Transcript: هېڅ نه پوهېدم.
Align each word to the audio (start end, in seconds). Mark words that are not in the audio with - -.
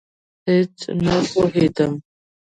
هېڅ 0.49 0.77
نه 1.03 1.15
پوهېدم. 1.31 1.91